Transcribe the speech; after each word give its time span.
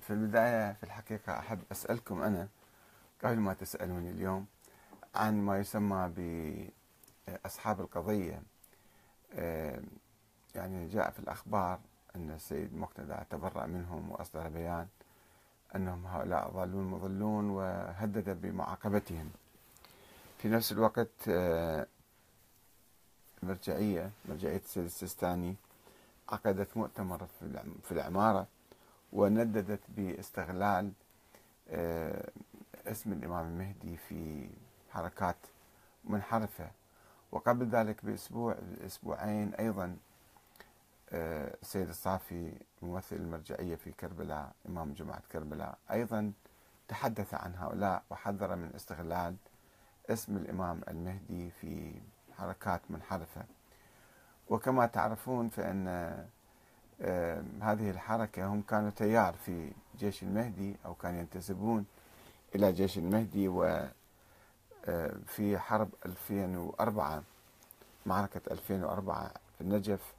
في 0.00 0.10
البداية 0.10 0.72
في 0.72 0.82
الحقيقة 0.82 1.38
أحب 1.38 1.58
أسألكم 1.72 2.22
أنا 2.22 2.48
قبل 3.24 3.38
ما 3.38 3.54
تسألوني 3.54 4.10
اليوم 4.10 4.46
عن 5.14 5.40
ما 5.42 5.58
يسمى 5.58 6.12
بأصحاب 7.28 7.80
القضية. 7.80 8.42
آه، 9.34 9.80
يعني 10.54 10.88
جاء 10.88 11.10
في 11.10 11.18
الأخبار 11.18 11.80
أن 12.16 12.30
السيد 12.30 12.74
مقتدى 12.74 13.16
تبرأ 13.30 13.66
منهم 13.66 14.10
وأصدر 14.10 14.48
بيان 14.48 14.86
أنهم 15.76 16.06
هؤلاء 16.06 16.50
ضالون 16.50 16.90
مضلون 16.90 17.50
وهدد 17.50 18.40
بمعاقبتهم. 18.42 19.30
في 20.38 20.48
نفس 20.48 20.72
الوقت 20.72 21.28
آه، 21.28 21.86
مرجعية 23.42 24.10
مرجعية 24.24 24.56
السيد 24.56 24.84
السيستاني 24.84 25.56
عقدت 26.28 26.76
مؤتمر 26.76 27.26
في 27.82 27.92
العمارة. 27.92 28.46
ونددت 29.14 29.80
باستغلال 29.88 30.92
آه، 31.68 32.30
اسم 32.86 33.12
الإمام 33.12 33.46
المهدي 33.46 33.96
في 33.96 34.48
حركات 34.90 35.36
منحرفة. 36.04 36.70
وقبل 37.32 37.68
ذلك 37.68 38.04
بأسبوع 38.04 38.56
أسبوعين 38.86 39.54
أيضا 39.54 39.96
آه، 41.12 41.56
السيد 41.62 41.88
الصافي 41.88 42.52
ممثل 42.82 43.16
المرجعية 43.16 43.74
في 43.76 43.92
كربلاء 43.92 44.52
إمام 44.68 44.92
جماعة 44.92 45.22
كربلاء 45.32 45.78
أيضا 45.90 46.32
تحدث 46.88 47.34
عن 47.34 47.54
هؤلاء 47.54 48.02
وحذر 48.10 48.56
من 48.56 48.74
استغلال 48.74 49.36
اسم 50.10 50.36
الإمام 50.36 50.80
المهدي 50.88 51.50
في 51.50 52.00
حركات 52.38 52.80
منحرفة. 52.90 53.44
وكما 54.48 54.86
تعرفون 54.86 55.48
فإن 55.48 55.88
هذه 57.60 57.90
الحركة 57.90 58.46
هم 58.46 58.62
كانوا 58.62 58.90
تيار 58.90 59.34
في 59.34 59.70
جيش 59.98 60.22
المهدي 60.22 60.76
أو 60.86 60.94
كانوا 60.94 61.20
ينتسبون 61.20 61.84
إلى 62.54 62.72
جيش 62.72 62.98
المهدي 62.98 63.48
و 63.48 63.88
في 65.26 65.58
حرب 65.58 65.88
2004 66.06 67.22
معركة 68.06 68.40
2004 68.50 69.28
في 69.28 69.60
النجف 69.60 70.14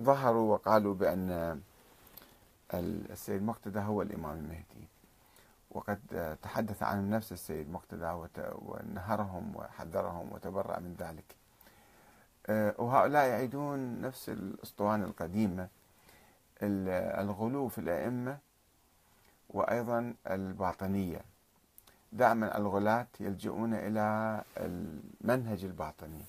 ظهروا 0.00 0.52
وقالوا 0.52 0.94
بأن 0.94 1.60
السيد 2.74 3.42
مقتدى 3.42 3.78
هو 3.78 4.02
الإمام 4.02 4.38
المهدي. 4.38 4.88
وقد 5.70 5.98
تحدث 6.42 6.82
عنهم 6.82 7.10
نفس 7.10 7.32
السيد 7.32 7.70
مقتدى 7.70 8.12
ونهرهم 8.38 9.56
وحذرهم 9.56 10.32
وتبرأ 10.32 10.78
من 10.78 10.94
ذلك. 10.98 11.24
آه، 11.24 11.41
وهؤلاء 12.50 13.26
يعيدون 13.28 14.00
نفس 14.00 14.28
الأسطوانة 14.28 15.04
القديمة 15.04 15.68
الغلو 16.62 17.68
في 17.68 17.78
الأئمة 17.78 18.38
وأيضا 19.50 20.14
الباطنية. 20.30 21.20
دائما 22.12 22.58
الغلاة 22.58 23.06
يلجؤون 23.20 23.74
إلى 23.74 24.40
المنهج 24.56 25.64
الباطني. 25.64 26.24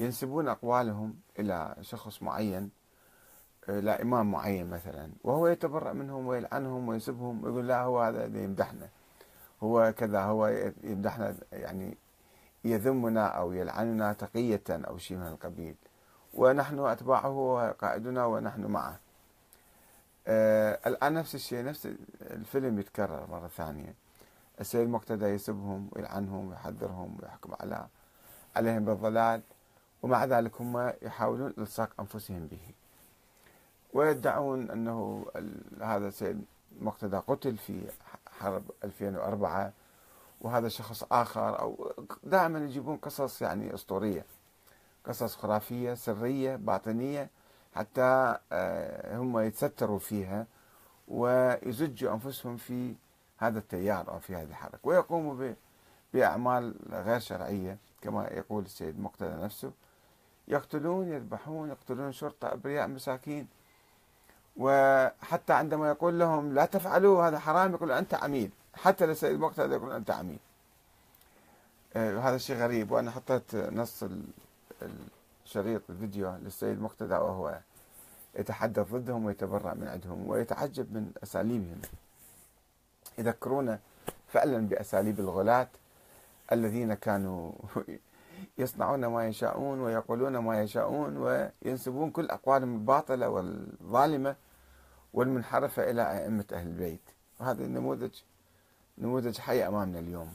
ينسبون 0.00 0.48
أقوالهم 0.48 1.14
إلى 1.38 1.76
شخص 1.80 2.22
معين 2.22 2.70
إلى 3.68 3.90
إمام 3.90 4.30
معين 4.30 4.70
مثلا 4.70 5.10
وهو 5.24 5.46
يتبرأ 5.46 5.92
منهم 5.92 6.26
ويلعنهم 6.26 6.88
ويسبهم 6.88 7.44
ويقول 7.44 7.68
لا 7.68 7.82
هو 7.82 8.00
هذا 8.00 8.24
يمدحنا. 8.24 8.88
هو 9.62 9.94
كذا 9.96 10.22
هو 10.22 10.46
يمدحنا 10.82 11.34
يعني 11.52 11.96
يذمنا 12.64 13.26
أو 13.26 13.52
يلعننا 13.52 14.12
تقية 14.12 14.62
أو 14.70 14.98
شيء 14.98 15.16
من 15.16 15.26
القبيل. 15.26 15.74
ونحن 16.34 16.78
أتباعه 16.78 17.30
وقائدنا 17.30 18.26
ونحن 18.26 18.66
معه. 18.66 18.98
آه 20.26 20.78
الآن 20.86 21.14
نفس 21.14 21.34
الشيء 21.34 21.64
نفس 21.64 21.88
الفيلم 22.20 22.78
يتكرر 22.78 23.26
مرة 23.30 23.48
ثانية. 23.48 23.94
السيد 24.60 24.88
مقتدى 24.88 25.26
يسبهم 25.26 25.88
ويلعنهم 25.92 26.48
ويحذرهم 26.48 27.18
ويحكم 27.22 27.54
على 27.60 27.86
عليهم 28.56 28.84
بالضلال 28.84 29.40
ومع 30.02 30.24
ذلك 30.24 30.60
هم 30.60 30.92
يحاولون 31.02 31.54
إلصاق 31.58 31.90
أنفسهم 32.00 32.46
به. 32.46 32.74
ويدعون 33.92 34.70
أنه 34.70 35.26
هذا 35.80 36.08
السيد 36.08 36.44
مقتدى 36.80 37.16
قتل 37.16 37.56
في 37.56 37.80
حرب 38.38 38.62
2004 38.84 39.72
وهذا 40.44 40.68
شخص 40.68 41.04
آخر 41.12 41.60
أو 41.60 41.92
دائما 42.22 42.58
يجيبون 42.58 42.96
قصص 42.96 43.42
يعني 43.42 43.74
أسطورية 43.74 44.24
قصص 45.04 45.36
خرافية 45.36 45.94
سرية 45.94 46.56
باطنية 46.56 47.30
حتى 47.74 48.38
آه، 48.52 49.16
هم 49.16 49.38
يتستروا 49.38 49.98
فيها 49.98 50.46
ويزجوا 51.08 52.12
أنفسهم 52.12 52.56
في 52.56 52.94
هذا 53.38 53.58
التيار 53.58 54.08
أو 54.08 54.18
في 54.18 54.36
هذه 54.36 54.48
الحركة. 54.48 54.78
ويقوموا 54.82 55.54
بأعمال 56.14 56.74
غير 56.90 57.18
شرعية 57.18 57.78
كما 58.02 58.24
يقول 58.24 58.64
السيد 58.64 59.00
مقتدى 59.00 59.44
نفسه. 59.44 59.72
يقتلون 60.48 61.08
يذبحون 61.08 61.68
يقتلون 61.68 62.12
شرطة 62.12 62.52
أبرياء 62.52 62.88
مساكين. 62.88 63.48
وحتى 64.56 65.52
عندما 65.52 65.88
يقول 65.88 66.18
لهم 66.18 66.54
لا 66.54 66.64
تفعلوا 66.66 67.28
هذا 67.28 67.38
حرام 67.38 67.72
يقول 67.74 67.92
أنت 67.92 68.14
عميل 68.14 68.50
حتى 68.84 69.06
للسيد 69.06 69.40
مقتدى 69.40 69.74
يقول 69.74 69.92
أنت 69.92 70.10
عميل. 70.10 70.38
آه، 71.96 72.18
هذا 72.18 72.38
شيء 72.38 72.56
غريب 72.56 72.90
وأنا 72.90 73.10
حطيت 73.10 73.54
نص 73.54 74.04
الشريط 75.46 75.82
الفيديو 75.90 76.36
للسيد 76.36 76.80
مقتدى 76.82 77.14
وهو 77.14 77.58
يتحدث 78.38 78.90
ضدهم 78.92 79.24
ويتبرأ 79.24 79.74
من 79.74 79.88
عندهم 79.88 80.28
ويتعجب 80.28 80.92
من 80.94 81.12
أساليبهم. 81.22 81.82
يذكرون 83.18 83.78
فعلا 84.28 84.68
بأساليب 84.68 85.20
الغلاة 85.20 85.68
الذين 86.52 86.94
كانوا 86.94 87.52
يصنعون 88.58 89.06
ما 89.06 89.26
يشاءون 89.28 89.80
ويقولون 89.80 90.38
ما 90.38 90.62
يشاءون 90.62 91.16
وينسبون 91.16 92.10
كل 92.10 92.30
أقوالهم 92.30 92.74
الباطلة 92.74 93.28
والظالمة 93.28 94.36
والمنحرفة 95.12 95.90
إلى 95.90 96.02
أئمة 96.18 96.44
أهل 96.52 96.66
البيت. 96.66 97.00
وهذا 97.40 97.64
النموذج 97.64 98.14
نموذج 98.98 99.38
حي 99.38 99.66
أمامنا 99.66 99.98
اليوم. 99.98 100.34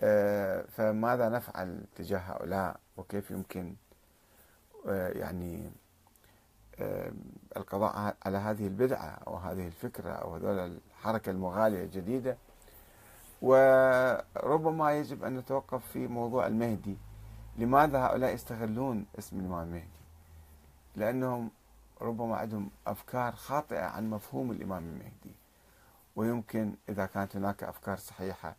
آه، 0.00 0.62
فماذا 0.62 1.28
نفعل 1.28 1.84
تجاه 1.96 2.18
هؤلاء؟ 2.18 2.80
وكيف 2.96 3.30
يمكن 3.30 3.74
آه، 4.88 5.08
يعني 5.08 5.70
آه، 6.80 7.12
القضاء 7.56 8.16
على 8.26 8.38
هذه 8.38 8.66
البدعة 8.66 9.18
أو 9.26 9.36
هذه 9.36 9.66
الفكرة 9.66 10.10
أو 10.10 10.34
هذول 10.34 10.58
الحركة 10.58 11.30
المغالية 11.30 11.84
الجديدة؟ 11.84 12.36
وربما 13.42 14.98
يجب 14.98 15.24
أن 15.24 15.36
نتوقف 15.36 15.86
في 15.92 16.06
موضوع 16.06 16.46
المهدي. 16.46 16.96
لماذا 17.58 17.98
هؤلاء 17.98 18.34
يستغلون 18.34 19.06
اسم 19.18 19.40
الإمام 19.40 19.62
المهدي 19.68 19.88
لأنهم 20.96 21.50
ربما 22.00 22.36
عندهم 22.36 22.70
أفكار 22.86 23.32
خاطئة 23.32 23.84
عن 23.84 24.10
مفهوم 24.10 24.50
الإمام 24.50 24.84
المهدي. 24.84 25.34
ويمكن 26.16 26.74
إذا 26.88 27.06
كانت 27.06 27.36
هناك 27.36 27.62
أفكار 27.62 27.96
صحيحة. 27.96 28.56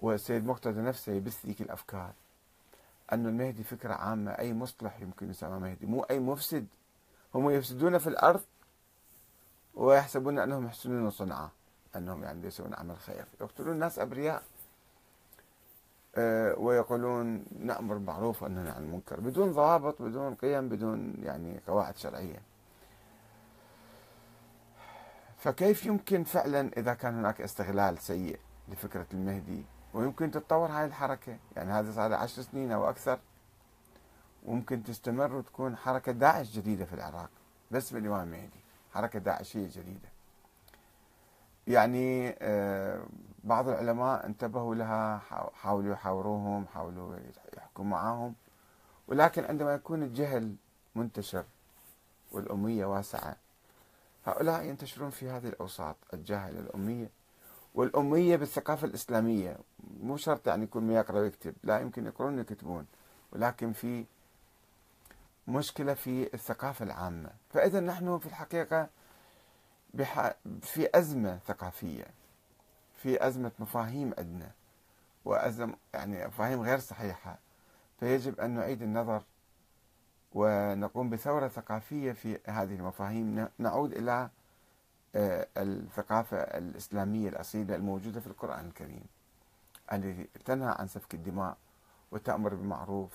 والسيد 0.00 0.46
مقتدى 0.46 0.80
نفسه 0.80 1.12
يبث 1.12 1.46
ذيك 1.46 1.60
الأفكار. 1.60 2.12
أن 3.12 3.26
المهدي 3.26 3.64
فكرة 3.64 3.94
عامة 3.94 4.30
أي 4.30 4.52
مصلح 4.52 5.00
يمكن 5.00 5.30
يسمى 5.30 5.58
مهدي. 5.58 5.86
مو 5.86 6.02
أي 6.02 6.18
مفسد. 6.18 6.66
هم 7.34 7.50
يفسدون 7.50 7.98
في 7.98 8.06
الأرض 8.06 8.40
ويحسبون 9.74 10.38
أنهم 10.38 10.66
يحسنون 10.66 11.10
صنعا. 11.10 11.48
أنهم 11.96 12.22
يعني 12.22 12.46
يسوون 12.46 12.74
عمل 12.74 12.96
خير. 12.96 13.24
يقتلون 13.40 13.72
الناس 13.72 13.98
أبرياء 13.98 14.42
أه 16.16 16.58
ويقولون 16.58 17.44
نأمر 17.58 17.94
بالمعروف 17.94 18.42
وننهى 18.42 18.70
عن 18.70 18.82
المنكر. 18.82 19.20
بدون 19.20 19.52
ضوابط 19.52 20.02
بدون 20.02 20.34
قيم 20.34 20.68
بدون 20.68 21.14
يعني 21.22 21.60
قواعد 21.66 21.96
شرعية. 21.96 22.42
فكيف 25.46 25.86
يمكن 25.86 26.24
فعلا 26.24 26.70
إذا 26.76 26.94
كان 26.94 27.14
هناك 27.14 27.40
استغلال 27.40 27.98
سيء 27.98 28.38
لفكرة 28.68 29.06
المهدي؟ 29.12 29.64
ويمكن 29.94 30.30
تتطور 30.30 30.68
هاي 30.68 30.84
الحركة؟ 30.84 31.36
يعني 31.56 31.72
هذا 31.72 31.92
صار 31.92 32.14
عشر 32.14 32.42
سنين 32.42 32.72
أو 32.72 32.90
أكثر. 32.90 33.18
وممكن 34.44 34.84
تستمر 34.84 35.34
وتكون 35.34 35.76
حركة 35.76 36.12
داعش 36.12 36.50
جديدة 36.50 36.84
في 36.84 36.92
العراق 36.92 37.30
بس 37.70 37.92
بالإمام 37.92 38.22
المهدي 38.22 38.60
حركة 38.94 39.18
داعشية 39.18 39.68
جديدة. 39.68 40.08
يعني 41.66 42.36
آه، 42.38 43.06
بعض 43.44 43.68
العلماء 43.68 44.26
انتبهوا 44.26 44.74
لها 44.74 45.18
حاولوا 45.54 45.92
يحاوروهم 45.92 46.66
حاولوا 46.66 47.16
يحكوا 47.56 47.84
معاهم. 47.84 48.34
ولكن 49.08 49.44
عندما 49.44 49.74
يكون 49.74 50.02
الجهل 50.02 50.56
منتشر 50.94 51.44
والأمية 52.32 52.86
واسعة 52.86 53.36
هؤلاء 54.26 54.64
ينتشرون 54.64 55.10
في 55.10 55.30
هذه 55.30 55.48
الأوساط 55.48 55.96
الجاهلة 56.14 56.60
الأمية 56.60 57.10
والأمية 57.74 58.36
بالثقافة 58.36 58.86
الإسلامية. 58.86 59.58
مو 60.00 60.16
شرط 60.16 60.48
يعني 60.48 60.64
يكون 60.64 60.82
ما 60.86 60.94
يقرأ 60.94 61.20
ويكتب 61.20 61.54
لا 61.64 61.80
يمكن 61.80 62.06
يقرون 62.06 62.38
ويكتبون 62.38 62.86
ولكن 63.32 63.72
في 63.72 64.04
مشكلة 65.48 65.94
في 65.94 66.34
الثقافة 66.34 66.84
العامة. 66.84 67.30
فإذا 67.50 67.80
نحن 67.80 68.18
في 68.18 68.26
الحقيقة 68.26 68.88
في 70.62 70.88
أزمة 70.94 71.38
ثقافية 71.46 72.06
في 72.96 73.26
أزمة 73.26 73.52
مفاهيم 73.58 74.14
عندنا 74.18 74.50
وأزم 75.24 75.74
يعني 75.94 76.26
مفاهيم 76.26 76.62
غير 76.62 76.78
صحيحة. 76.78 77.38
فيجب 78.00 78.40
أن 78.40 78.50
نعيد 78.50 78.82
النظر 78.82 79.22
ونقوم 80.36 81.10
بثورة 81.10 81.48
ثقافية 81.48 82.12
في 82.12 82.38
هذه 82.46 82.74
المفاهيم. 82.74 83.48
نعود 83.58 83.92
إلى 83.92 84.30
آه، 85.14 85.46
الثقافة 85.56 86.36
الإسلامية 86.36 87.28
الأصيلة 87.28 87.76
الموجودة 87.76 88.20
في 88.20 88.26
القرآن 88.26 88.66
الكريم 88.66 89.04
التي 89.92 90.28
تنهى 90.44 90.74
عن 90.78 90.88
سفك 90.88 91.14
الدماء 91.14 91.56
وتأمر 92.10 92.54
بالمعروف 92.54 93.10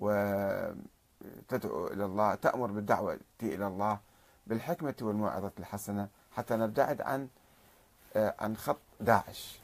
وتدعو 0.00 0.76
إلى 1.86 2.04
الله 2.04 2.34
تأمر 2.34 2.70
بالدعوة 2.70 3.18
إلى 3.42 3.66
الله 3.66 3.98
بالحكمة 4.46 4.94
والموعظة 5.02 5.52
الحسنة. 5.58 6.08
حتى 6.32 6.56
نبتعد 6.56 7.00
عن 7.00 7.28
آه، 8.16 8.34
عن 8.38 8.56
خط 8.56 8.80
داعش. 9.00 9.60